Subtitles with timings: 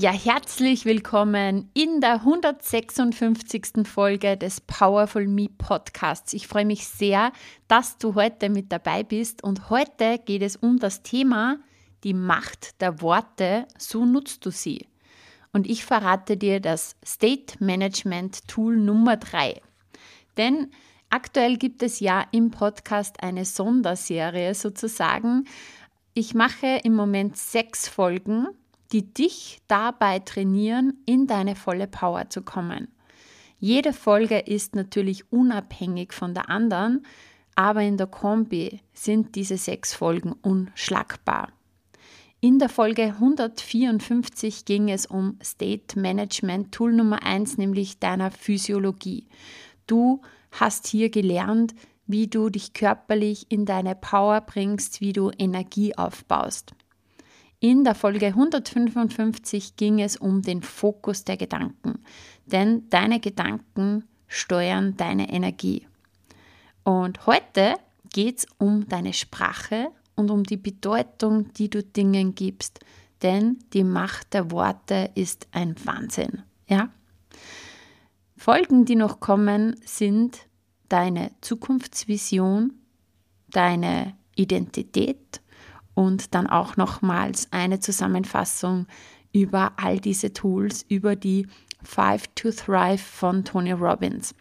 [0.00, 3.86] Ja, herzlich willkommen in der 156.
[3.86, 6.32] Folge des Powerful Me Podcasts.
[6.32, 7.32] Ich freue mich sehr,
[7.68, 11.58] dass du heute mit dabei bist und heute geht es um das Thema
[12.02, 14.86] die Macht der Worte, so nutzt du sie.
[15.52, 19.60] Und ich verrate dir das State Management Tool Nummer 3.
[20.38, 20.70] Denn
[21.10, 25.44] aktuell gibt es ja im Podcast eine Sonderserie sozusagen.
[26.14, 28.48] Ich mache im Moment sechs Folgen
[28.92, 32.88] die dich dabei trainieren, in deine volle Power zu kommen.
[33.58, 37.04] Jede Folge ist natürlich unabhängig von der anderen,
[37.54, 41.52] aber in der Kombi sind diese sechs Folgen unschlagbar.
[42.40, 49.28] In der Folge 154 ging es um State Management Tool Nummer 1, nämlich deiner Physiologie.
[49.86, 51.74] Du hast hier gelernt,
[52.06, 56.72] wie du dich körperlich in deine Power bringst, wie du Energie aufbaust.
[57.62, 62.02] In der Folge 155 ging es um den Fokus der Gedanken,
[62.46, 65.86] denn deine Gedanken steuern deine Energie.
[66.84, 67.74] Und heute
[68.08, 72.80] geht es um deine Sprache und um die Bedeutung, die du Dingen gibst,
[73.20, 76.42] denn die Macht der Worte ist ein Wahnsinn.
[76.66, 76.88] Ja?
[78.38, 80.46] Folgen, die noch kommen, sind
[80.88, 82.72] deine Zukunftsvision,
[83.50, 85.42] deine Identität
[85.94, 88.86] und dann auch nochmals eine Zusammenfassung
[89.32, 91.46] über all diese Tools, über die
[91.82, 94.34] Five to Thrive von Tony Robbins.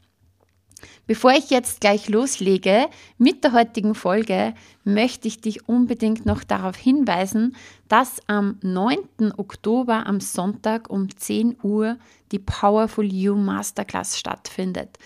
[1.08, 6.76] Bevor ich jetzt gleich loslege mit der heutigen Folge, möchte ich dich unbedingt noch darauf
[6.78, 7.56] hinweisen,
[7.88, 9.34] dass am 9.
[9.38, 11.98] Oktober am Sonntag um 10 Uhr
[12.32, 14.98] die Powerful You Masterclass stattfindet.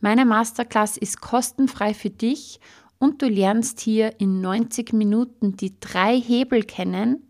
[0.00, 2.60] Meine Masterclass ist kostenfrei für dich
[3.02, 7.28] und du lernst hier in 90 Minuten die drei Hebel kennen,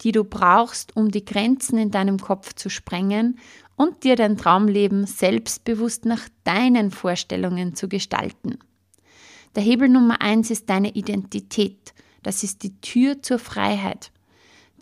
[0.00, 3.38] die du brauchst, um die Grenzen in deinem Kopf zu sprengen
[3.76, 8.58] und dir dein Traumleben selbstbewusst nach deinen Vorstellungen zu gestalten.
[9.54, 11.94] Der Hebel Nummer eins ist deine Identität.
[12.24, 14.10] Das ist die Tür zur Freiheit.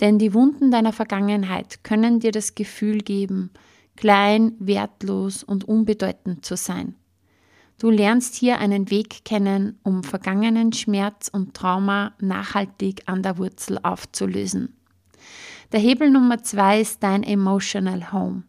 [0.01, 3.51] Denn die Wunden deiner Vergangenheit können dir das Gefühl geben,
[3.97, 6.95] klein, wertlos und unbedeutend zu sein.
[7.83, 13.81] Du lernst hier einen Weg kennen, um vergangenen Schmerz und Trauma nachhaltig an der Wurzel
[13.83, 14.77] aufzulösen.
[15.73, 18.45] Der Hebel Nummer zwei ist dein Emotional Home.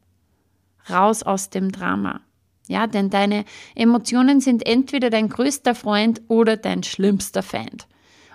[0.88, 2.22] Raus aus dem Drama.
[2.68, 7.88] Ja, denn deine Emotionen sind entweder dein größter Freund oder dein schlimmster Feind.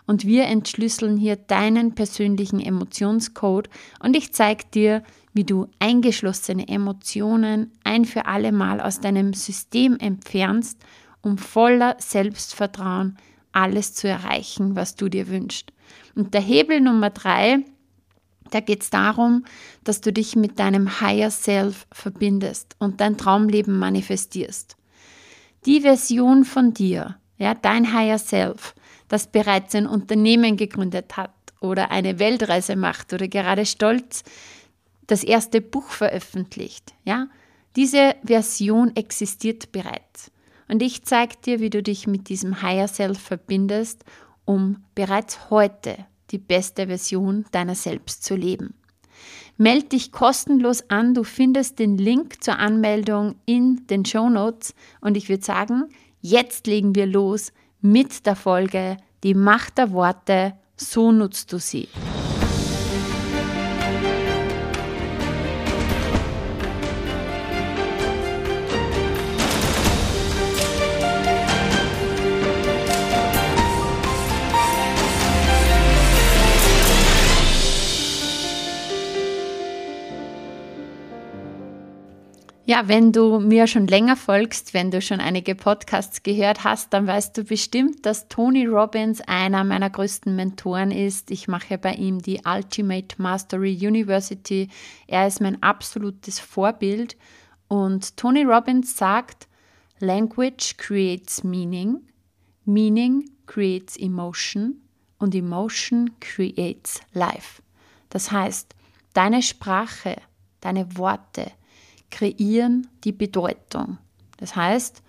[0.04, 3.70] Und wir entschlüsseln hier deinen persönlichen Emotionscode
[4.00, 5.04] und ich zeige dir,
[5.38, 10.81] wie du eingeschlossene Emotionen ein für alle Mal aus deinem System entfernst,
[11.21, 13.16] um voller Selbstvertrauen
[13.53, 15.71] alles zu erreichen, was du dir wünschst.
[16.16, 17.60] Und der Hebel Nummer drei,
[18.50, 19.44] da geht es darum,
[19.84, 24.77] dass du dich mit deinem Higher Self verbindest und dein Traumleben manifestierst.
[25.66, 28.75] Die Version von dir, ja, dein Higher Self,
[29.06, 34.25] das bereits ein Unternehmen gegründet hat oder eine Weltreise macht oder gerade stolz
[35.08, 36.94] das erste Buch veröffentlicht.
[37.04, 37.26] Ja?
[37.74, 40.30] Diese Version existiert bereits.
[40.69, 44.04] Und ich zeige dir, wie du dich mit diesem Higher Self verbindest,
[44.44, 45.97] um bereits heute
[46.30, 48.74] die beste Version deiner selbst zu leben.
[49.56, 51.14] Meld dich kostenlos an.
[51.14, 54.74] Du findest den Link zur Anmeldung in den Show Notes.
[55.00, 55.88] Und ich würde sagen,
[56.20, 60.54] jetzt legen wir los mit der Folge Die Macht der Worte.
[60.76, 61.88] So nutzt du sie.
[82.70, 87.06] Ja, wenn du mir schon länger folgst, wenn du schon einige Podcasts gehört hast, dann
[87.06, 91.30] weißt du bestimmt, dass Tony Robbins einer meiner größten Mentoren ist.
[91.30, 94.68] Ich mache bei ihm die Ultimate Mastery University.
[95.06, 97.16] Er ist mein absolutes Vorbild.
[97.68, 99.48] Und Tony Robbins sagt,
[100.00, 102.03] Language creates meaning,
[102.66, 104.82] meaning creates emotion
[105.18, 107.62] und emotion creates life.
[108.10, 108.74] Das heißt,
[109.14, 110.16] deine Sprache,
[110.60, 111.50] deine Worte,
[112.10, 113.99] kreieren die Bedeutung.
[114.39, 115.03] Das heißt,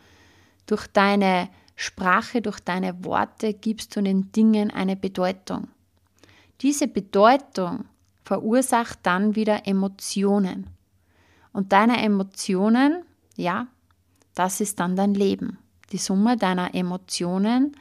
[0.65, 5.69] durch deine Sprache, durch deine Worte gibst du den Dingen eine Bedeutung.
[6.61, 7.85] Diese Bedeutung
[8.23, 10.67] verursacht dann wieder Emotionen.
[11.53, 13.03] Und deine Emotionen,
[13.35, 13.67] ja,
[14.35, 15.57] das ist dann dein Leben.
[15.91, 17.75] Die Summe deiner Emotionen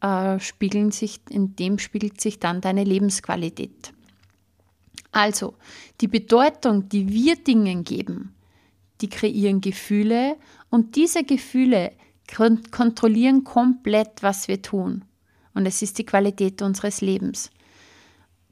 [0.00, 3.92] äh, spiegeln sich, in dem spiegelt sich dann deine Lebensqualität.
[5.12, 5.54] Also,
[6.00, 8.34] die Bedeutung, die wir Dingen geben,
[9.02, 10.36] die kreieren Gefühle
[10.70, 11.92] und diese Gefühle
[12.70, 15.04] kontrollieren komplett, was wir tun.
[15.54, 17.50] Und es ist die Qualität unseres Lebens.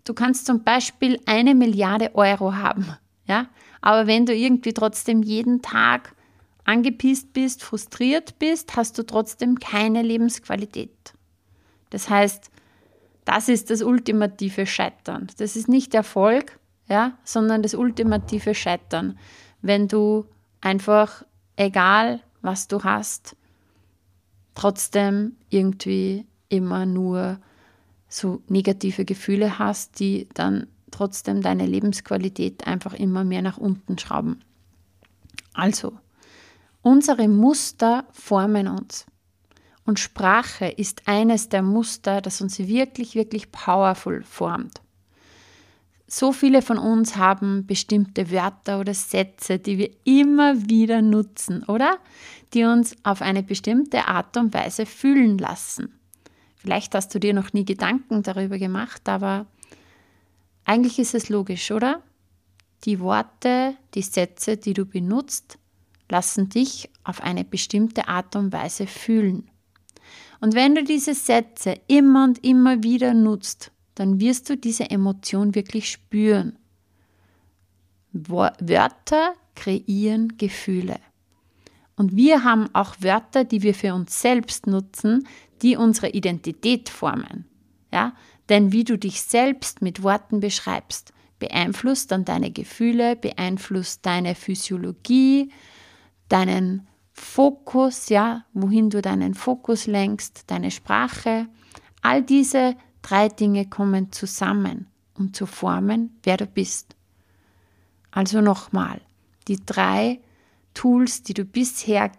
[0.05, 2.87] Du kannst zum Beispiel eine Milliarde Euro haben,
[3.27, 3.49] ja,
[3.81, 6.15] aber wenn du irgendwie trotzdem jeden Tag
[6.65, 11.15] angepisst bist, frustriert bist, hast du trotzdem keine Lebensqualität.
[11.91, 12.51] Das heißt,
[13.25, 15.29] das ist das ultimative Scheitern.
[15.39, 16.59] Das ist nicht Erfolg,
[16.89, 19.19] ja, sondern das ultimative Scheitern,
[19.61, 20.27] wenn du
[20.61, 21.25] einfach,
[21.57, 23.37] egal was du hast,
[24.55, 27.39] trotzdem irgendwie immer nur
[28.09, 34.41] so negative Gefühle hast, die dann trotzdem deine Lebensqualität einfach immer mehr nach unten schrauben.
[35.53, 35.99] Also,
[36.83, 39.07] unsere Muster formen uns.
[39.85, 44.81] Und Sprache ist eines der Muster, das uns wirklich, wirklich powerful formt.
[46.11, 51.99] So viele von uns haben bestimmte Wörter oder Sätze, die wir immer wieder nutzen, oder?
[52.55, 56.01] Die uns auf eine bestimmte Art und Weise fühlen lassen.
[56.57, 59.45] Vielleicht hast du dir noch nie Gedanken darüber gemacht, aber
[60.65, 62.03] eigentlich ist es logisch, oder?
[62.85, 65.59] Die Worte, die Sätze, die du benutzt,
[66.09, 69.51] lassen dich auf eine bestimmte Art und Weise fühlen.
[70.41, 75.55] Und wenn du diese Sätze immer und immer wieder nutzt, dann wirst du diese Emotion
[75.55, 76.57] wirklich spüren.
[78.13, 81.01] Wörter kreieren Gefühle.
[81.97, 85.27] Und wir haben auch Wörter, die wir für uns selbst nutzen,
[85.63, 87.47] die unsere Identität formen.
[87.93, 88.15] Ja?
[88.49, 95.51] Denn wie du dich selbst mit Worten beschreibst, beeinflusst dann deine Gefühle, beeinflusst deine Physiologie,
[96.29, 101.49] deinen Fokus, ja, wohin du deinen Fokus lenkst, deine Sprache.
[102.01, 102.77] All diese
[103.09, 106.95] drei Dinge kommen zusammen, um zu formen, wer du bist.
[108.11, 109.01] Also nochmal,
[109.47, 110.21] die drei
[110.75, 112.13] Tools, die du bisher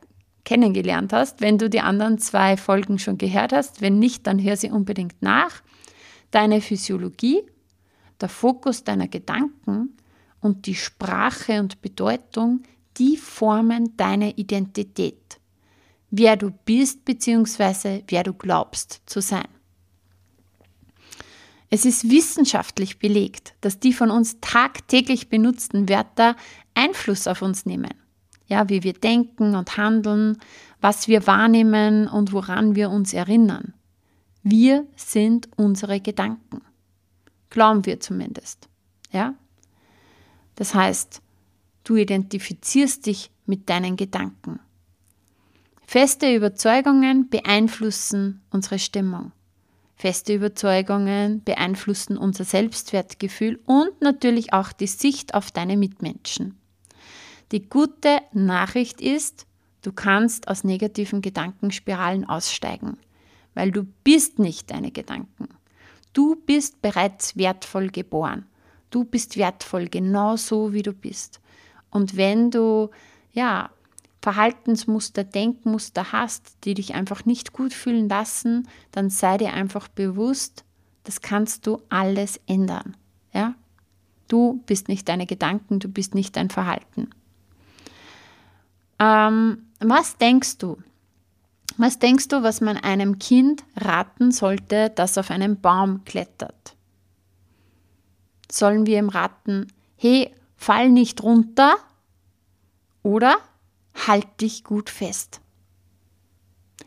[0.46, 3.82] kennengelernt hast, wenn du die anderen zwei Folgen schon gehört hast.
[3.82, 5.62] Wenn nicht, dann hör sie unbedingt nach.
[6.32, 7.44] Deine Physiologie,
[8.20, 9.96] der Fokus deiner Gedanken
[10.40, 12.64] und die Sprache und Bedeutung,
[12.98, 15.40] die formen deine Identität.
[16.10, 18.04] Wer du bist bzw.
[18.08, 19.59] wer du glaubst zu sein.
[21.70, 26.36] Es ist wissenschaftlich belegt, dass die von uns tagtäglich benutzten Wörter
[26.74, 27.94] Einfluss auf uns nehmen.
[28.48, 30.38] Ja, wie wir denken und handeln,
[30.82, 33.74] was wir wahrnehmen und woran wir uns erinnern.
[34.42, 36.62] Wir sind unsere Gedanken.
[37.52, 38.68] Glauben wir zumindest.
[39.12, 39.36] Ja?
[40.56, 41.22] Das heißt,
[41.84, 44.60] du identifizierst dich mit deinen Gedanken.
[45.86, 49.32] Feste Überzeugungen beeinflussen unsere Stimmung.
[50.00, 56.58] Feste Überzeugungen beeinflussen unser Selbstwertgefühl und natürlich auch die Sicht auf deine Mitmenschen.
[57.52, 59.46] Die gute Nachricht ist,
[59.82, 62.98] du kannst aus negativen Gedankenspiralen aussteigen,
[63.56, 65.50] weil du bist nicht deine Gedanken.
[66.14, 68.46] Du bist bereits wertvoll geboren.
[68.92, 71.42] Du bist wertvoll genauso wie du bist.
[71.90, 72.90] Und wenn du
[73.34, 73.70] ja
[74.22, 80.66] Verhaltensmuster, Denkmuster hast, die dich einfach nicht gut fühlen lassen, dann sei dir einfach bewusst,
[81.04, 82.98] das kannst du alles ändern.
[83.34, 83.56] Ja?
[84.28, 87.10] Du bist nicht deine Gedanken, du bist nicht dein Verhalten.
[89.00, 90.78] Ähm, was denkst du?
[91.78, 96.76] Was denkst du, was man einem Kind raten sollte, das auf einen Baum klettert?
[98.52, 101.76] Sollen wir ihm raten, hey, fall nicht runter?
[103.02, 103.38] Oder
[103.94, 105.42] halt dich gut fest.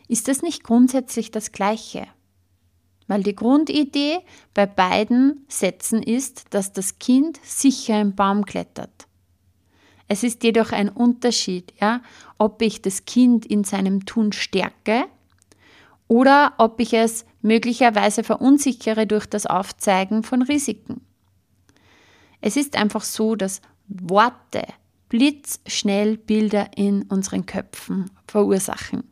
[0.07, 2.07] Ist das nicht grundsätzlich das Gleiche?
[3.07, 4.19] Weil die Grundidee
[4.53, 9.07] bei beiden Sätzen ist, dass das Kind sicher im Baum klettert.
[10.07, 12.01] Es ist jedoch ein Unterschied, ja,
[12.37, 15.05] ob ich das Kind in seinem Tun stärke
[16.07, 21.01] oder ob ich es möglicherweise verunsichere durch das Aufzeigen von Risiken.
[22.41, 24.63] Es ist einfach so, dass Worte
[25.13, 29.03] blitzschnell Bilder in unseren Köpfen verursachen.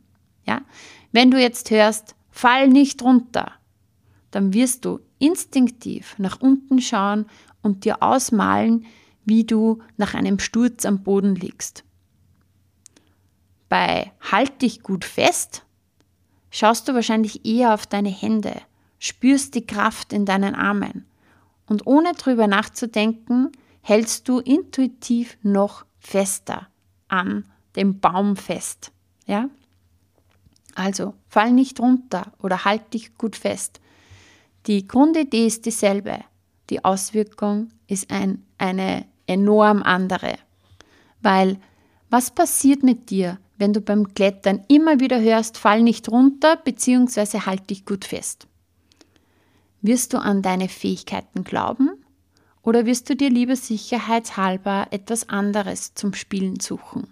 [0.44, 0.62] Ja?
[1.12, 3.52] Wenn du jetzt hörst, fall nicht runter,
[4.32, 7.26] dann wirst du instinktiv nach unten schauen
[7.62, 8.84] und dir ausmalen,
[9.24, 11.84] wie du nach einem Sturz am Boden liegst.
[13.68, 15.64] Bei Halt dich gut fest
[16.50, 18.60] schaust du wahrscheinlich eher auf deine Hände,
[18.98, 21.06] spürst die Kraft in deinen Armen
[21.68, 26.68] und ohne drüber nachzudenken, hältst du intuitiv noch fester
[27.08, 27.44] an
[27.76, 28.92] dem Baum fest.
[29.26, 29.48] Ja?
[30.74, 33.80] Also fall nicht runter oder halt dich gut fest.
[34.66, 36.20] Die Grundidee ist dieselbe.
[36.70, 40.34] Die Auswirkung ist ein, eine enorm andere.
[41.20, 41.58] Weil
[42.10, 47.40] was passiert mit dir, wenn du beim Klettern immer wieder hörst, fall nicht runter bzw.
[47.40, 48.46] halt dich gut fest?
[49.82, 52.01] Wirst du an deine Fähigkeiten glauben
[52.62, 57.08] oder wirst du dir lieber sicherheitshalber etwas anderes zum Spielen suchen?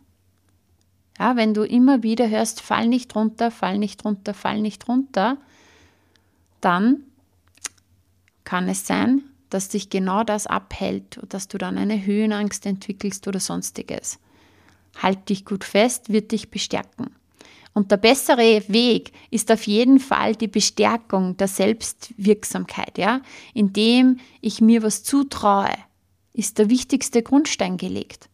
[1.19, 5.37] Ja, wenn du immer wieder hörst, fall nicht runter, fall nicht runter, fall nicht runter,
[6.61, 7.03] dann
[8.45, 13.29] kann es sein, dass dich genau das abhält und dass du dann eine Höhenangst entwickelst
[13.29, 14.19] oder sonstiges.
[14.97, 17.15] Halt dich gut fest, wird dich bestärken.
[17.73, 23.21] Und der bessere Weg ist auf jeden Fall die Bestärkung der Selbstwirksamkeit, ja,
[23.55, 25.71] indem ich mir was zutraue,
[26.33, 28.29] ist der wichtigste Grundstein gelegt.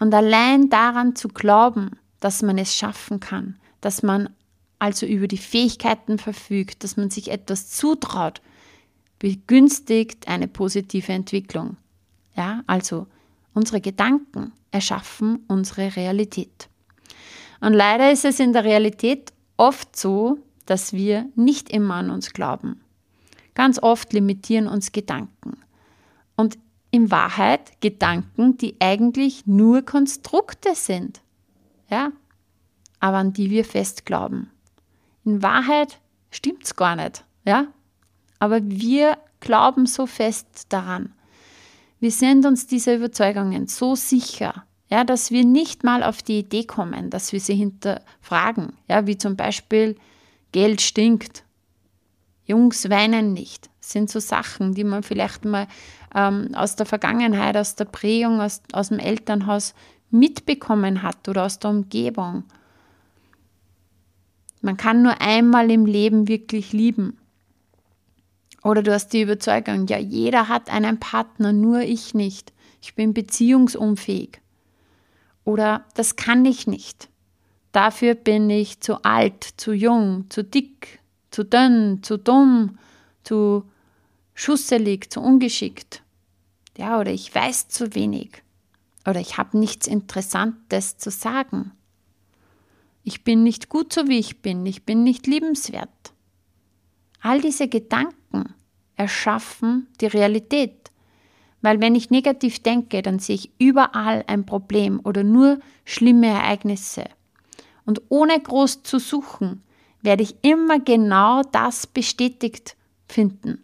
[0.00, 4.28] Und allein daran zu glauben, dass man es schaffen kann, dass man
[4.78, 8.42] also über die Fähigkeiten verfügt, dass man sich etwas zutraut,
[9.18, 11.76] begünstigt eine positive Entwicklung.
[12.36, 13.06] Ja, also
[13.54, 16.68] unsere Gedanken erschaffen unsere Realität.
[17.64, 22.34] Und leider ist es in der Realität oft so, dass wir nicht immer an uns
[22.34, 22.82] glauben.
[23.54, 25.56] Ganz oft limitieren uns Gedanken.
[26.36, 26.58] Und
[26.90, 31.22] in Wahrheit Gedanken, die eigentlich nur Konstrukte sind.
[31.88, 32.12] Ja,
[33.00, 34.50] aber an die wir fest glauben.
[35.24, 37.24] In Wahrheit stimmt es gar nicht.
[37.46, 37.68] Ja,
[38.40, 41.14] aber wir glauben so fest daran.
[41.98, 46.62] Wir sind uns dieser Überzeugungen so sicher, ja, dass wir nicht mal auf die Idee
[46.62, 48.74] kommen, dass wir sie hinterfragen.
[48.88, 49.96] Ja, wie zum Beispiel
[50.52, 51.42] Geld stinkt.
[52.44, 53.68] Jungs weinen nicht.
[53.80, 55.66] Das sind so Sachen, die man vielleicht mal
[56.14, 59.74] ähm, aus der Vergangenheit, aus der Prägung, aus, aus dem Elternhaus
[60.10, 62.44] mitbekommen hat oder aus der Umgebung.
[64.60, 67.18] Man kann nur einmal im Leben wirklich lieben.
[68.62, 72.52] Oder du hast die Überzeugung, ja, jeder hat einen Partner, nur ich nicht.
[72.80, 74.43] Ich bin beziehungsunfähig.
[75.44, 77.08] Oder das kann ich nicht.
[77.72, 82.78] Dafür bin ich zu alt, zu jung, zu dick, zu dünn, zu dumm,
[83.24, 83.64] zu
[84.34, 86.02] schusselig, zu ungeschickt.
[86.76, 88.42] Ja, oder ich weiß zu wenig.
[89.06, 91.72] Oder ich habe nichts Interessantes zu sagen.
[93.02, 95.90] Ich bin nicht gut so wie ich bin, ich bin nicht liebenswert.
[97.20, 98.54] All diese Gedanken
[98.96, 100.90] erschaffen die Realität.
[101.64, 107.04] Weil wenn ich negativ denke, dann sehe ich überall ein Problem oder nur schlimme Ereignisse.
[107.86, 109.62] Und ohne groß zu suchen,
[110.02, 112.76] werde ich immer genau das bestätigt
[113.08, 113.62] finden.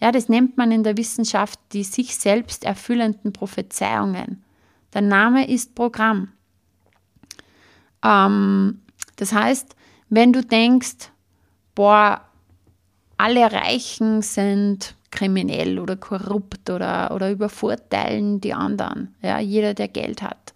[0.00, 4.42] Ja, das nennt man in der Wissenschaft die sich selbst erfüllenden Prophezeiungen.
[4.92, 6.32] Der Name ist Programm.
[8.02, 8.80] Ähm,
[9.14, 9.76] das heißt,
[10.08, 11.12] wenn du denkst,
[11.76, 12.22] boah,
[13.18, 20.22] alle Reichen sind kriminell oder korrupt oder, oder übervorteilen die anderen, ja, jeder, der Geld
[20.22, 20.54] hat,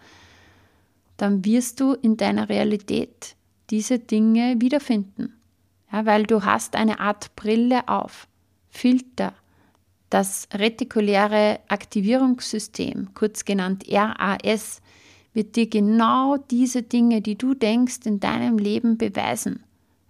[1.17, 3.37] dann wirst du in deiner Realität
[3.71, 5.37] diese Dinge wiederfinden.
[5.93, 8.29] Ja, weil du hast eine Art Brille auf,
[8.69, 9.35] Filter,
[10.09, 14.81] das retikuläre Aktivierungssystem, kurz genannt RAS,
[15.33, 19.63] wird dir genau diese Dinge, die du denkst, in deinem Leben beweisen.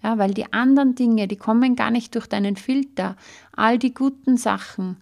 [0.02, 3.16] Ja, weil die anderen Dinge, die kommen gar nicht durch deinen Filter.
[3.52, 4.97] All die guten Sachen.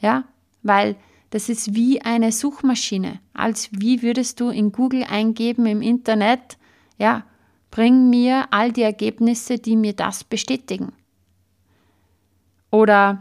[0.00, 0.24] Ja,
[0.62, 0.96] weil
[1.30, 3.20] das ist wie eine Suchmaschine.
[3.32, 6.58] Als wie würdest du in Google eingeben im Internet,
[6.98, 7.24] ja,
[7.70, 10.92] bring mir all die Ergebnisse, die mir das bestätigen.
[12.70, 13.18] Oder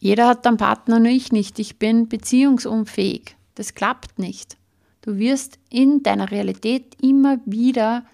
[0.00, 1.58] jeder hat einen Partner, nur ich nicht.
[1.58, 3.36] Ich bin beziehungsunfähig.
[3.54, 4.56] Das klappt nicht.
[5.00, 8.04] Du wirst in deiner Realität immer wieder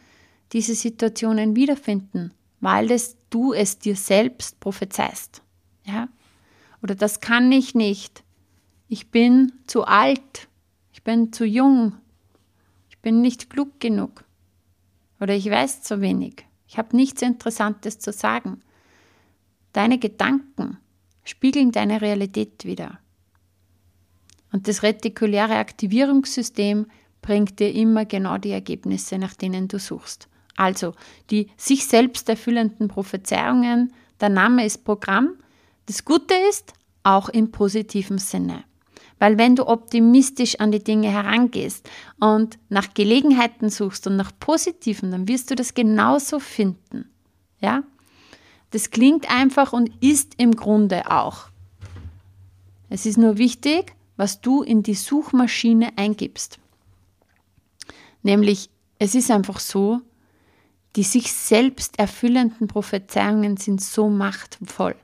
[0.54, 5.42] diese Situationen wiederfinden, weil das du es dir selbst prophezeist.
[5.84, 6.08] Ja?
[6.80, 8.23] Oder das kann ich nicht.
[8.88, 10.49] Ich bin zu alt.
[10.92, 11.96] Ich bin zu jung.
[12.88, 14.25] Ich bin nicht klug genug.
[15.20, 16.46] Oder ich weiß zu wenig.
[16.68, 18.61] Ich habe nichts Interessantes zu sagen.
[19.73, 20.78] Deine Gedanken
[21.25, 23.00] spiegeln deine Realität wieder.
[24.52, 26.87] Und das retikuläre Aktivierungssystem
[27.23, 30.28] bringt dir immer genau die Ergebnisse, nach denen du suchst.
[30.56, 30.94] Also
[31.30, 35.34] die sich selbst erfüllenden Prophezeiungen, der Name ist Programm.
[35.87, 38.64] Das Gute ist, auch im positiven Sinne.
[39.18, 45.11] Weil wenn du optimistisch an die Dinge herangehst und nach Gelegenheiten suchst und nach Positiven,
[45.11, 47.11] dann wirst du das genauso finden.
[47.61, 47.84] Ja?
[48.70, 51.49] Das klingt einfach und ist im Grunde auch.
[52.90, 56.58] Es ist nur wichtig, was du in die Suchmaschine eingibst.
[58.23, 60.00] Nämlich, es ist einfach so,
[60.97, 64.95] die sich selbst erfüllenden Prophezeiungen sind so machtvoll.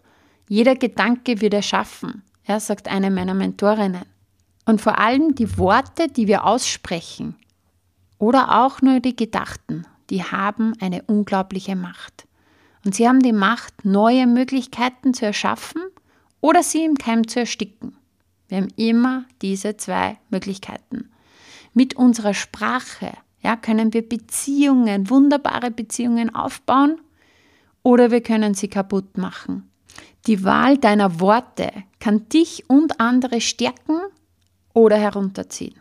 [0.49, 4.05] Jeder Gedanke wird erschaffen, ja, sagt eine meiner Mentorinnen.
[4.67, 7.37] Und vor allem die Worte, die wir aussprechen
[8.19, 12.27] oder auch nur die Gedachten, die haben eine unglaubliche Macht.
[12.85, 15.83] Und sie haben die Macht, neue Möglichkeiten zu erschaffen
[16.41, 17.97] oder sie im Keim zu ersticken.
[18.49, 21.11] Wir haben immer diese zwei Möglichkeiten.
[21.75, 27.01] Mit unserer Sprache ja, können wir Beziehungen, wunderbare Beziehungen aufbauen
[27.83, 29.71] oder wir können sie kaputt machen.
[30.27, 34.01] Die Wahl deiner Worte kann dich und andere stärken
[34.75, 35.75] oder herunterziehen.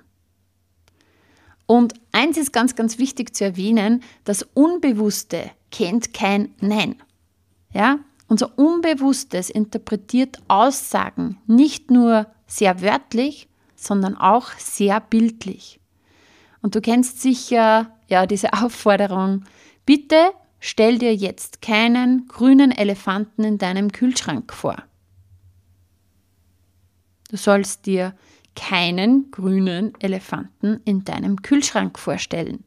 [1.66, 6.96] Und eins ist ganz, ganz wichtig zu erwähnen, das Unbewusste kennt kein Nein.
[7.74, 8.00] Ja?
[8.28, 15.80] Unser Unbewusstes interpretiert Aussagen nicht nur sehr wörtlich, sondern auch sehr bildlich.
[16.62, 19.46] Und du kennst sicher ja diese Aufforderung,
[19.86, 24.84] bitte stell dir jetzt keinen grünen Elefanten in deinem Kühlschrank vor.
[27.30, 28.16] Du sollst dir
[28.56, 32.64] keinen grünen Elefanten in deinem Kühlschrank vorstellen.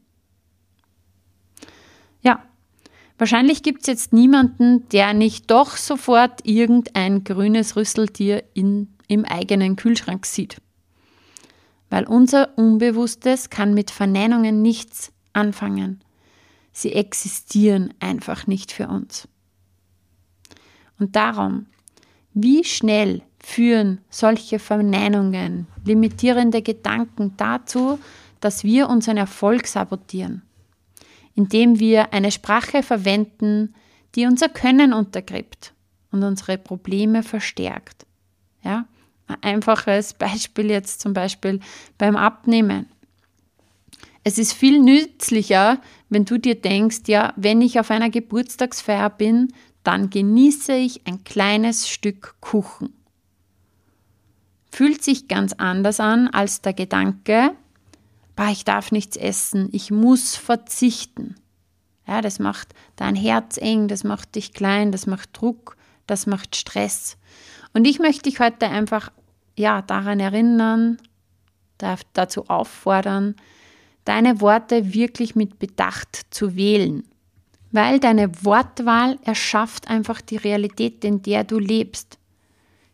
[2.21, 2.41] Ja,
[3.17, 9.75] wahrscheinlich gibt es jetzt niemanden, der nicht doch sofort irgendein grünes Rüsseltier in, im eigenen
[9.75, 10.62] Kühlschrank sieht
[11.93, 16.03] weil unser Unbewusstes kann mit Verneinungen nichts anfangen.
[16.71, 19.27] Sie existieren einfach nicht für uns.
[20.97, 21.67] Und darum,
[22.33, 27.99] wie schnell führen solche Verneinungen, limitierende Gedanken dazu,
[28.39, 30.41] dass wir unseren Erfolg sabotieren,
[31.35, 33.75] indem wir eine Sprache verwenden,
[34.15, 35.75] die unser Können untergräbt
[36.09, 38.07] und unsere Probleme verstärkt.
[38.63, 38.87] Ja?
[39.33, 41.59] Ein einfaches Beispiel jetzt zum Beispiel
[41.97, 42.87] beim Abnehmen.
[44.23, 49.51] Es ist viel nützlicher, wenn du dir denkst, ja, wenn ich auf einer Geburtstagsfeier bin,
[49.83, 52.93] dann genieße ich ein kleines Stück Kuchen.
[54.71, 57.51] Fühlt sich ganz anders an als der Gedanke,
[58.35, 61.35] bah, ich darf nichts essen, ich muss verzichten.
[62.07, 66.55] Ja, das macht dein Herz eng, das macht dich klein, das macht Druck, das macht
[66.55, 67.17] Stress.
[67.73, 69.11] Und ich möchte dich heute einfach
[69.57, 70.97] ja, daran erinnern,
[72.13, 73.35] dazu auffordern,
[74.05, 77.03] deine Worte wirklich mit Bedacht zu wählen.
[77.71, 82.19] Weil deine Wortwahl erschafft einfach die Realität, in der du lebst.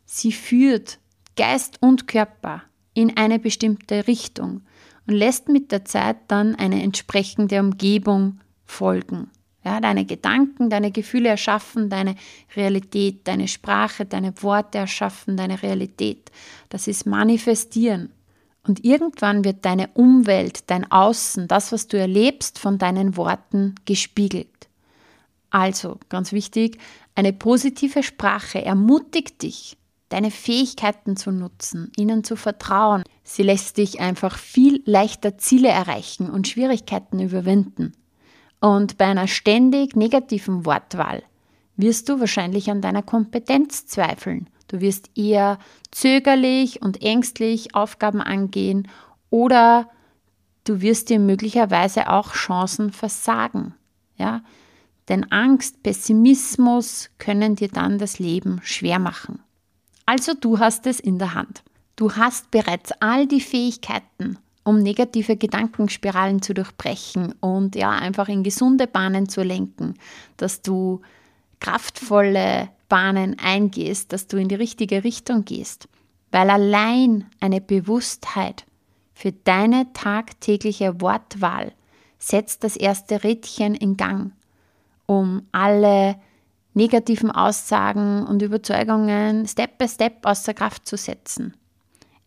[0.05, 0.99] Sie führt
[1.35, 4.61] Geist und Körper in eine bestimmte Richtung
[5.07, 9.29] und lässt mit der Zeit dann eine entsprechende Umgebung folgen.
[9.63, 12.15] Ja, deine Gedanken, deine Gefühle erschaffen deine
[12.55, 16.31] Realität, deine Sprache, deine Worte erschaffen deine Realität.
[16.69, 18.11] Das ist manifestieren.
[18.65, 24.69] Und irgendwann wird deine Umwelt, dein Außen, das, was du erlebst, von deinen Worten gespiegelt.
[25.49, 26.77] Also, ganz wichtig,
[27.15, 29.77] eine positive Sprache ermutigt dich,
[30.09, 33.03] deine Fähigkeiten zu nutzen, ihnen zu vertrauen.
[33.23, 37.93] Sie lässt dich einfach viel leichter Ziele erreichen und Schwierigkeiten überwinden.
[38.59, 41.23] Und bei einer ständig negativen Wortwahl
[41.77, 44.49] wirst du wahrscheinlich an deiner Kompetenz zweifeln.
[44.67, 45.57] Du wirst eher
[45.91, 48.87] zögerlich und ängstlich Aufgaben angehen
[49.29, 49.89] oder
[50.65, 53.73] du wirst dir möglicherweise auch Chancen versagen.
[54.17, 54.43] Ja?
[55.07, 59.39] Denn Angst, Pessimismus können dir dann das Leben schwer machen.
[60.05, 61.63] Also du hast es in der Hand.
[61.95, 68.43] Du hast bereits all die Fähigkeiten, um negative Gedankenspiralen zu durchbrechen und ja, einfach in
[68.43, 69.95] gesunde Bahnen zu lenken,
[70.37, 71.01] dass du
[71.59, 75.87] kraftvolle Bahnen eingehst, dass du in die richtige Richtung gehst.
[76.31, 78.65] Weil allein eine Bewusstheit
[79.13, 81.73] für deine tagtägliche Wortwahl
[82.19, 84.31] setzt das erste Rädchen in Gang,
[85.05, 86.17] um alle
[86.73, 91.55] negativen Aussagen und Überzeugungen Step by Step außer Kraft zu setzen.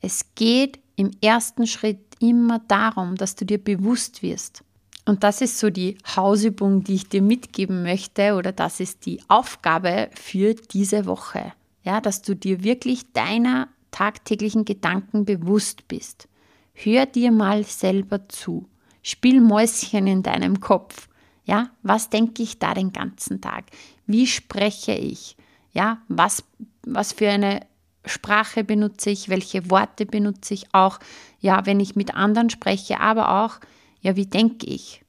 [0.00, 4.64] Es geht im ersten Schritt immer darum, dass du dir bewusst wirst.
[5.04, 9.20] Und das ist so die Hausübung, die ich dir mitgeben möchte, oder das ist die
[9.28, 11.52] Aufgabe für diese Woche.
[11.82, 16.28] Ja, dass du dir wirklich deiner tagtäglichen Gedanken bewusst bist.
[16.74, 18.68] Hör dir mal selber zu.
[19.02, 21.08] Spiel Mäuschen in deinem Kopf.
[21.44, 23.64] Ja, was denke ich da den ganzen Tag?
[24.06, 25.36] Wie spreche ich?
[25.72, 26.44] Ja, was,
[26.86, 27.66] was für eine
[28.04, 30.98] Sprache benutze ich, welche Worte benutze ich auch,
[31.40, 33.60] ja, wenn ich mit anderen spreche, aber auch,
[34.00, 35.04] ja, wie denke ich?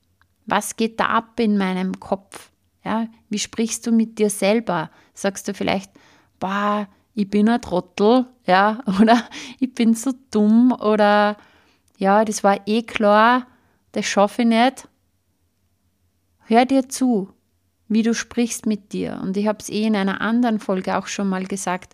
[0.45, 2.51] Was geht da ab in meinem Kopf?
[2.83, 4.91] Ja, wie sprichst du mit dir selber?
[5.13, 5.91] Sagst du vielleicht,
[6.39, 9.23] boah, ich bin ein Trottel, ja, oder
[9.59, 11.37] ich bin so dumm oder
[11.97, 13.47] ja, das war eh klar,
[13.93, 14.87] das schaffe ich nicht.
[16.45, 17.29] Hör dir zu,
[17.87, 19.19] wie du sprichst mit dir.
[19.23, 21.93] Und ich habe es eh in einer anderen Folge auch schon mal gesagt.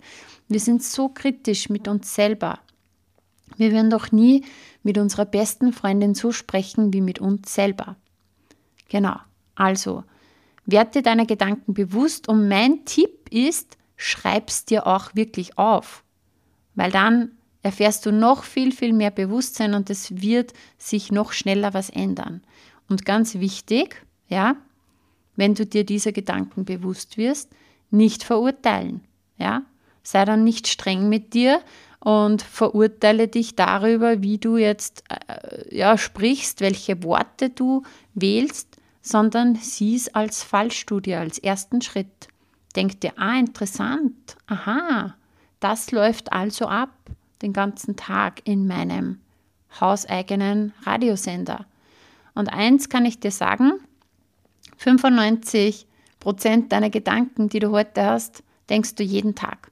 [0.49, 2.59] Wir sind so kritisch mit uns selber.
[3.55, 4.43] Wir werden doch nie
[4.83, 7.95] mit unserer besten Freundin so sprechen wie mit uns selber.
[8.89, 9.15] Genau.
[9.55, 10.03] Also,
[10.65, 16.03] werde deine Gedanken bewusst und mein Tipp ist, schreib's dir auch wirklich auf.
[16.75, 17.31] Weil dann
[17.62, 22.41] erfährst du noch viel, viel mehr Bewusstsein und es wird sich noch schneller was ändern.
[22.88, 24.55] Und ganz wichtig, ja,
[25.35, 27.51] wenn du dir dieser Gedanken bewusst wirst,
[27.91, 29.01] nicht verurteilen,
[29.38, 29.63] ja.
[30.11, 31.61] Sei dann nicht streng mit dir
[31.99, 37.83] und verurteile dich darüber, wie du jetzt äh, ja, sprichst, welche Worte du
[38.15, 42.27] wählst, sondern sieh es als Fallstudie, als ersten Schritt.
[42.75, 45.13] Denk dir, ah, interessant, aha,
[45.59, 46.89] das läuft also ab
[47.43, 49.19] den ganzen Tag in meinem
[49.79, 51.67] hauseigenen Radiosender.
[52.33, 53.73] Und eins kann ich dir sagen,
[54.77, 55.85] 95
[56.19, 58.41] Prozent deiner Gedanken, die du heute hast,
[58.71, 59.71] denkst du jeden Tag.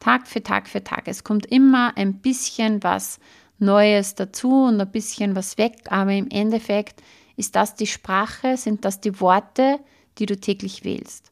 [0.00, 1.06] Tag für Tag für Tag.
[1.06, 3.20] Es kommt immer ein bisschen was
[3.58, 7.02] Neues dazu und ein bisschen was weg, aber im Endeffekt
[7.36, 9.78] ist das die Sprache, sind das die Worte,
[10.18, 11.30] die du täglich wählst.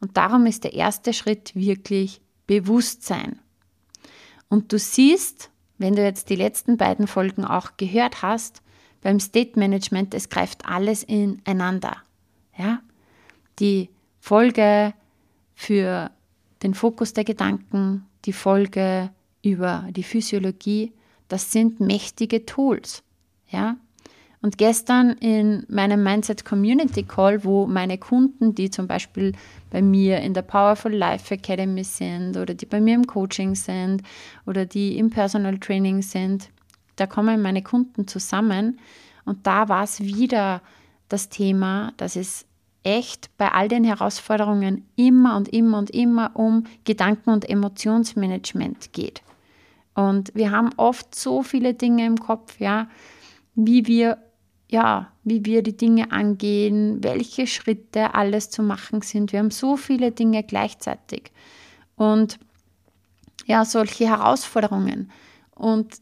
[0.00, 3.40] Und darum ist der erste Schritt wirklich Bewusstsein.
[4.48, 8.62] Und du siehst, wenn du jetzt die letzten beiden Folgen auch gehört hast,
[9.00, 11.96] beim State Management, es greift alles ineinander.
[12.56, 12.80] Ja?
[13.58, 14.94] Die Folge
[15.54, 16.10] für
[16.64, 19.10] den Fokus der Gedanken, die Folge
[19.42, 20.92] über die Physiologie,
[21.28, 23.04] das sind mächtige Tools.
[23.48, 23.76] Ja?
[24.40, 29.32] Und gestern in meinem Mindset Community Call, wo meine Kunden, die zum Beispiel
[29.70, 34.02] bei mir in der Powerful Life Academy sind oder die bei mir im Coaching sind
[34.46, 36.50] oder die im Personal Training sind,
[36.96, 38.78] da kommen meine Kunden zusammen
[39.24, 40.62] und da war es wieder
[41.08, 42.46] das Thema, dass es
[42.84, 49.22] echt bei all den Herausforderungen immer und immer und immer um Gedanken- und Emotionsmanagement geht.
[49.94, 52.88] Und wir haben oft so viele Dinge im Kopf, ja,
[53.54, 54.18] wie wir
[54.70, 59.32] ja, wie wir die Dinge angehen, welche Schritte alles zu machen sind.
[59.32, 61.30] Wir haben so viele Dinge gleichzeitig.
[61.96, 62.38] Und
[63.46, 65.12] ja, solche Herausforderungen.
[65.54, 65.98] Und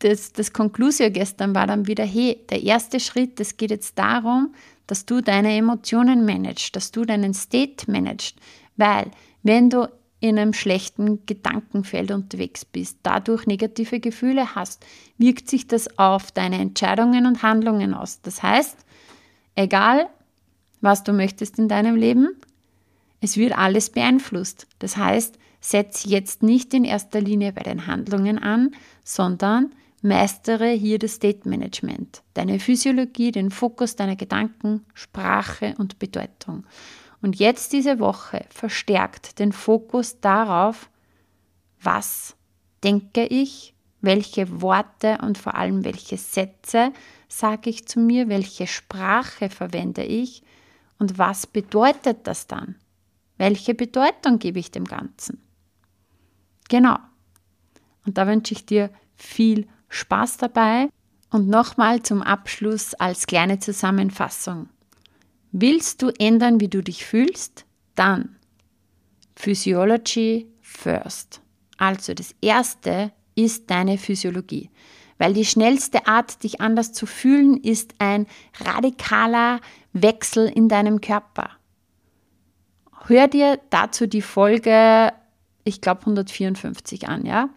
[0.00, 4.54] das, das Conclusio gestern war dann wieder, hey, der erste Schritt, es geht jetzt darum,
[4.86, 8.36] dass du deine Emotionen managst, dass du deinen State managst.
[8.76, 9.10] Weil
[9.42, 9.88] wenn du
[10.20, 14.84] in einem schlechten Gedankenfeld unterwegs bist, dadurch negative Gefühle hast,
[15.18, 18.20] wirkt sich das auf deine Entscheidungen und Handlungen aus.
[18.22, 18.76] Das heißt,
[19.54, 20.08] egal
[20.80, 22.28] was du möchtest in deinem Leben,
[23.20, 24.66] es wird alles beeinflusst.
[24.78, 29.72] Das heißt, setz jetzt nicht in erster Linie bei den Handlungen an, sondern
[30.06, 36.64] meistere hier das State Management, deine Physiologie, den Fokus deiner Gedanken, Sprache und Bedeutung.
[37.20, 40.90] Und jetzt diese Woche verstärkt den Fokus darauf,
[41.80, 42.36] was
[42.84, 46.92] denke ich, welche Worte und vor allem welche Sätze
[47.28, 50.42] sage ich zu mir, welche Sprache verwende ich
[50.98, 52.76] und was bedeutet das dann?
[53.38, 55.42] Welche Bedeutung gebe ich dem Ganzen?
[56.68, 56.96] Genau.
[58.06, 60.88] Und da wünsche ich dir viel Spaß dabei.
[61.30, 64.68] Und nochmal zum Abschluss als kleine Zusammenfassung.
[65.52, 67.64] Willst du ändern, wie du dich fühlst?
[67.94, 68.36] Dann
[69.34, 71.40] Physiology first.
[71.78, 74.70] Also das erste ist deine Physiologie.
[75.18, 78.26] Weil die schnellste Art, dich anders zu fühlen, ist ein
[78.60, 79.60] radikaler
[79.92, 81.50] Wechsel in deinem Körper.
[83.06, 85.12] Hör dir dazu die Folge,
[85.64, 87.48] ich glaube 154 an, ja?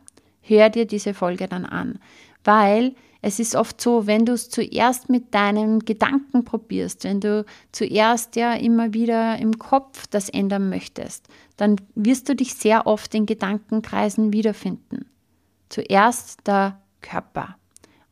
[0.50, 2.00] Hör dir diese Folge dann an,
[2.44, 7.46] weil es ist oft so, wenn du es zuerst mit deinen Gedanken probierst, wenn du
[7.72, 13.14] zuerst ja immer wieder im Kopf das ändern möchtest, dann wirst du dich sehr oft
[13.14, 15.06] in Gedankenkreisen wiederfinden.
[15.68, 17.58] Zuerst der Körper.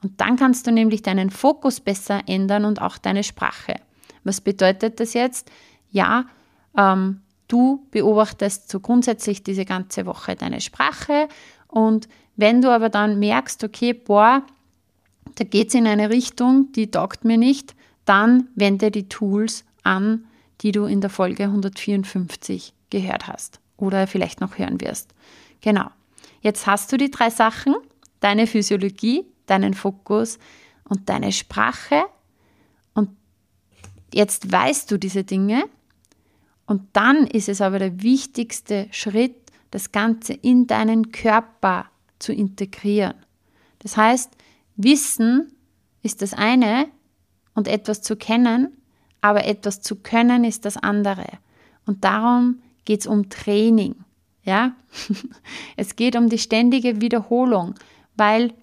[0.04, 3.76] Und dann kannst du nämlich deinen Fokus besser ändern und auch deine Sprache.
[4.24, 5.50] Was bedeutet das jetzt?
[5.90, 6.26] Ja,
[6.78, 11.30] ähm, du beobachtest so grundsätzlich diese ganze Woche deine Sprache
[11.68, 14.44] und wenn du aber dann merkst, okay, boah,
[15.36, 20.26] da geht es in eine Richtung, die taugt mir nicht, dann wende die Tools an,
[20.62, 25.14] die du in der Folge 154 gehört hast oder vielleicht noch hören wirst.
[25.62, 25.90] Genau.
[26.42, 27.76] Jetzt hast du die drei Sachen,
[28.20, 30.40] deine Physiologie, deinen Fokus
[30.84, 32.04] und deine Sprache.
[32.94, 33.10] Und
[34.14, 35.66] jetzt weißt du diese Dinge.
[36.66, 39.36] Und dann ist es aber der wichtigste Schritt,
[39.72, 43.16] das Ganze in deinen Körper zu integrieren.
[43.80, 44.32] Das heißt,
[44.76, 45.54] Wissen
[46.04, 46.88] ist das eine
[47.54, 48.78] und etwas zu kennen,
[49.22, 51.26] aber etwas zu können ist das andere.
[51.86, 53.96] Und darum geht es um Training.
[54.44, 54.76] Ja?
[55.76, 57.76] es geht um die ständige Wiederholung,
[58.16, 58.54] weil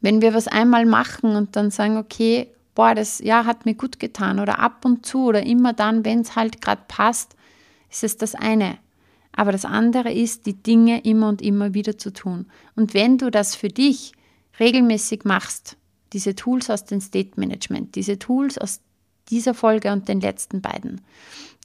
[0.00, 3.98] wenn wir was einmal machen und dann sagen, okay, boah, das ja hat mir gut
[3.98, 7.34] getan oder ab und zu oder immer dann, wenn es halt gerade passt,
[7.90, 8.78] ist es das eine.
[9.38, 12.46] Aber das andere ist, die Dinge immer und immer wieder zu tun.
[12.74, 14.10] Und wenn du das für dich
[14.58, 15.76] regelmäßig machst,
[16.12, 18.80] diese Tools aus dem State Management, diese Tools aus
[19.28, 21.02] dieser Folge und den letzten beiden,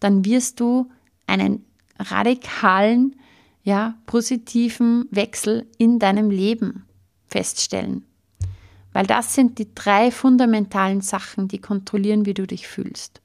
[0.01, 0.91] dann wirst du
[1.25, 1.65] einen
[1.97, 3.15] radikalen,
[3.63, 6.85] ja, positiven Wechsel in deinem Leben
[7.25, 8.05] feststellen.
[8.91, 13.19] Weil das sind die drei fundamentalen Sachen, die kontrollieren, wie du dich fühlst.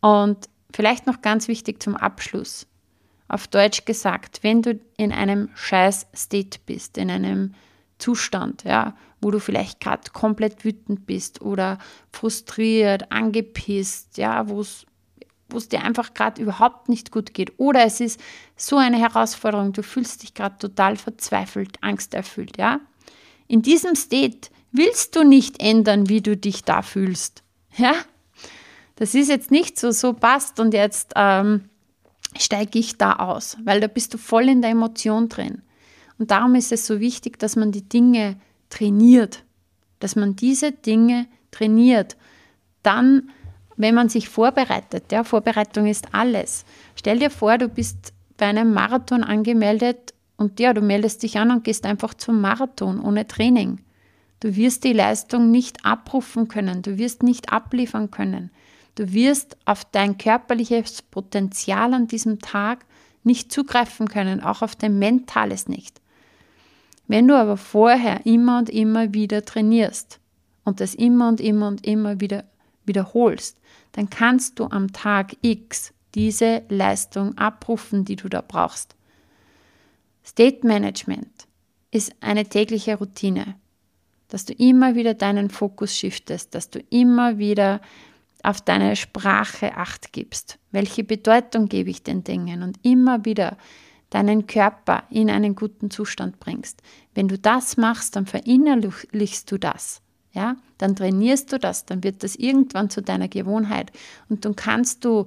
[0.00, 2.68] Und vielleicht noch ganz wichtig zum Abschluss.
[3.28, 7.54] Auf Deutsch gesagt, wenn du in einem Scheiß-State bist, in einem
[7.98, 11.78] Zustand, ja, wo du vielleicht gerade komplett wütend bist oder
[12.10, 17.58] frustriert, angepisst, ja, wo es dir einfach gerade überhaupt nicht gut geht.
[17.58, 18.20] Oder es ist
[18.56, 22.80] so eine Herausforderung, du fühlst dich gerade total verzweifelt, angsterfüllt, ja.
[23.46, 27.42] In diesem State willst du nicht ändern, wie du dich da fühlst,
[27.76, 27.92] ja.
[28.96, 31.68] Das ist jetzt nicht so, so passt und jetzt ähm,
[32.38, 35.62] steige ich da aus, weil da bist du voll in der Emotion drin.
[36.18, 38.36] Und darum ist es so wichtig, dass man die Dinge
[38.70, 39.44] trainiert,
[40.00, 42.16] dass man diese Dinge trainiert.
[42.82, 43.30] Dann,
[43.76, 46.64] wenn man sich vorbereitet, ja, Vorbereitung ist alles.
[46.96, 51.50] Stell dir vor, du bist bei einem Marathon angemeldet und ja, du meldest dich an
[51.50, 53.80] und gehst einfach zum Marathon ohne Training.
[54.40, 58.50] Du wirst die Leistung nicht abrufen können, du wirst nicht abliefern können.
[58.98, 62.84] Du wirst auf dein körperliches Potenzial an diesem Tag
[63.22, 66.00] nicht zugreifen können, auch auf dein mentales nicht.
[67.06, 70.18] Wenn du aber vorher immer und immer wieder trainierst
[70.64, 72.42] und das immer und immer und immer wieder
[72.86, 73.60] wiederholst,
[73.92, 78.96] dann kannst du am Tag X diese Leistung abrufen, die du da brauchst.
[80.26, 81.46] State Management
[81.92, 83.54] ist eine tägliche Routine,
[84.26, 87.80] dass du immer wieder deinen Fokus shiftest, dass du immer wieder
[88.48, 90.58] auf deine Sprache acht gibst.
[90.70, 92.62] Welche Bedeutung gebe ich den Dingen?
[92.62, 93.58] Und immer wieder
[94.08, 96.80] deinen Körper in einen guten Zustand bringst.
[97.14, 100.00] Wenn du das machst, dann verinnerlichst du das.
[100.32, 103.90] Ja, dann trainierst du das, dann wird das irgendwann zu deiner Gewohnheit
[104.28, 105.26] und dann kannst du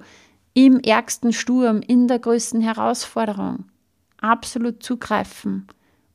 [0.53, 3.65] im ärgsten Sturm, in der größten Herausforderung
[4.17, 5.67] absolut zugreifen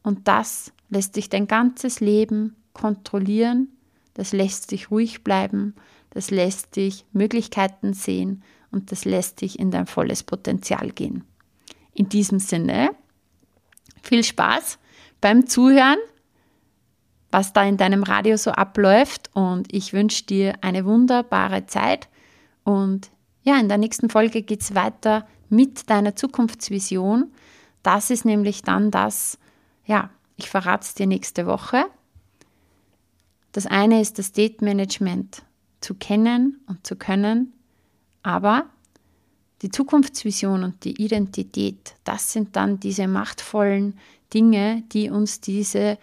[0.03, 3.69] und das lässt dich dein ganzes Leben kontrollieren,
[4.15, 5.75] das lässt dich ruhig bleiben,
[6.17, 11.25] das lässt dich Möglichkeiten sehen und das lässt dich in dein volles Potenzial gehen.
[11.93, 12.93] In diesem Sinne,
[14.03, 14.79] viel Spaß
[15.21, 15.99] beim Zuhören,
[17.31, 22.09] was da in deinem Radio so abläuft und ich wünsche dir eine wunderbare Zeit
[22.65, 23.11] und
[23.43, 27.31] ja, in der nächsten Folge geht es weiter mit deiner Zukunftsvision.
[27.83, 29.39] Das ist nämlich dann das,
[29.85, 31.85] ja, ich verrate es dir nächste Woche.
[33.53, 35.43] Das eine ist das Date Management
[35.87, 37.53] zu kennen und zu können,
[38.25, 38.67] aber
[39.63, 43.97] die Zukunftsvision und die Identität, das sind dann diese machtvollen
[44.35, 45.97] Dinge, die uns diese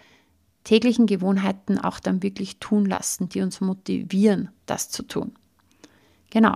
[0.64, 5.32] täglichen Gewohnheiten auch dann wirklich tun lassen, die uns motivieren, das zu tun.
[6.30, 6.54] Genau.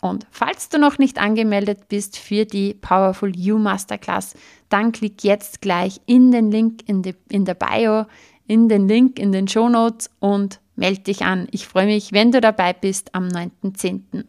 [0.00, 4.36] Und falls du noch nicht angemeldet bist für die Powerful You Masterclass,
[4.68, 8.06] dann klick jetzt gleich in den Link in, die, in der Bio,
[8.48, 11.46] in den Link in den Show Notes und melde dich an.
[11.52, 14.24] Ich freue mich, wenn du dabei bist am 9.10.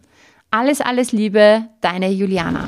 [0.52, 2.68] Alles, alles Liebe, deine Juliana.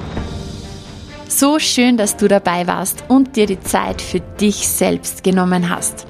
[1.27, 6.07] So schön, dass du dabei warst und dir die Zeit für dich selbst genommen hast.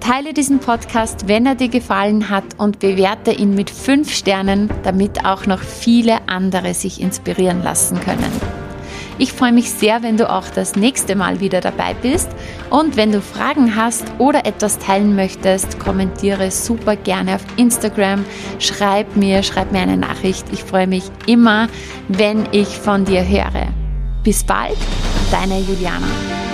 [0.00, 5.24] Teile diesen Podcast, wenn er dir gefallen hat und bewerte ihn mit 5 Sternen, damit
[5.24, 8.57] auch noch viele andere sich inspirieren lassen können.
[9.18, 12.28] Ich freue mich sehr, wenn du auch das nächste Mal wieder dabei bist.
[12.70, 18.24] Und wenn du Fragen hast oder etwas teilen möchtest, kommentiere super gerne auf Instagram.
[18.58, 20.46] Schreib mir, schreib mir eine Nachricht.
[20.52, 21.68] Ich freue mich immer,
[22.08, 23.68] wenn ich von dir höre.
[24.22, 24.76] Bis bald,
[25.30, 26.47] deine Juliana.